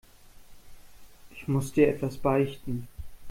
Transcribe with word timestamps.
Ich 1.29 1.47
muss 1.47 1.73
dir 1.73 1.87
etwas 1.87 2.17
beichten. 2.17 2.87